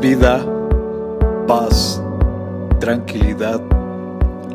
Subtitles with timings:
[0.00, 0.46] vida,
[1.48, 2.00] paz,
[2.78, 3.60] tranquilidad.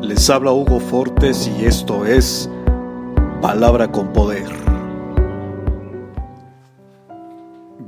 [0.00, 2.48] Les habla Hugo Fortes y esto es
[3.42, 4.48] Palabra con Poder.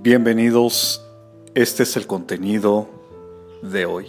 [0.02, 1.02] Bienvenidos,
[1.54, 2.88] este es el contenido
[3.62, 4.06] de hoy.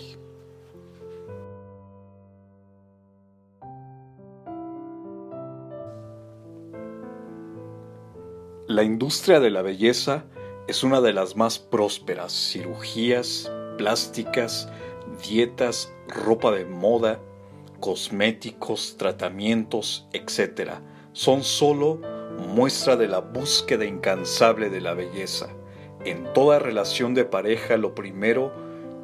[8.68, 10.26] La industria de la belleza
[10.72, 12.32] es una de las más prósperas.
[12.32, 14.70] Cirugías, plásticas,
[15.22, 17.20] dietas, ropa de moda,
[17.82, 20.76] cosméticos, tratamientos, etc.
[21.12, 22.00] Son solo
[22.56, 25.50] muestra de la búsqueda incansable de la belleza.
[26.06, 28.54] En toda relación de pareja lo primero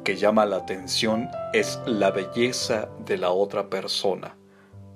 [0.04, 4.38] que llama la atención es la belleza de la otra persona,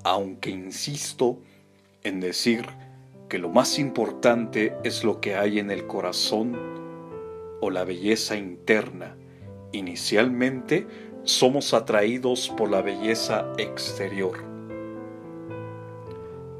[0.05, 1.39] aunque insisto
[2.03, 2.67] en decir
[3.33, 6.55] que lo más importante es lo que hay en el corazón
[7.63, 9.17] o la belleza interna.
[9.73, 10.87] Inicialmente
[11.23, 14.35] somos atraídos por la belleza exterior.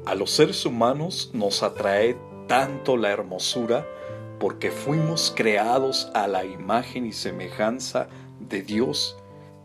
[0.07, 3.85] A los seres humanos nos atrae tanto la hermosura
[4.39, 8.07] porque fuimos creados a la imagen y semejanza
[8.39, 9.15] de Dios,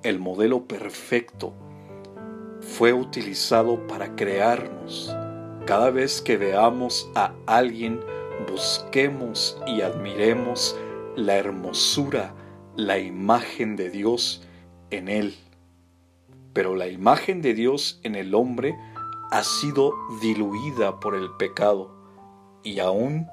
[0.03, 1.55] el modelo perfecto.
[2.61, 5.17] Fue utilizado para crearnos
[5.67, 8.01] cada vez que veamos a alguien,
[8.51, 10.79] busquemos y admiremos
[11.17, 12.35] la hermosura,
[12.77, 14.43] la imagen de Dios
[14.91, 15.37] en él.
[16.53, 18.77] Pero la imagen de Dios en el hombre
[19.31, 19.93] ha sido
[20.23, 21.95] diluida por el pecado
[22.63, 23.27] y aún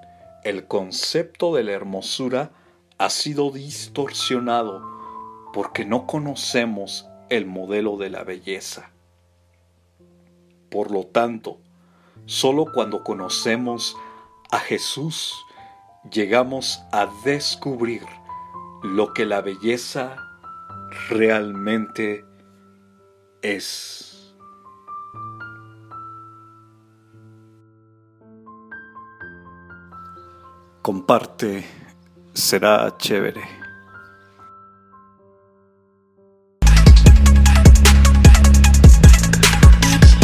[0.43, 2.51] el concepto de la hermosura
[2.97, 4.81] ha sido distorsionado
[5.53, 8.91] porque no conocemos el modelo de la belleza.
[10.69, 11.59] Por lo tanto,
[12.25, 13.95] Solo cuando conocemos
[14.51, 15.45] a Jesús
[16.11, 18.03] llegamos a descubrir
[18.83, 20.15] lo que la belleza
[21.09, 22.25] realmente
[23.41, 24.35] es.
[30.81, 31.65] Comparte,
[32.33, 33.64] será chévere.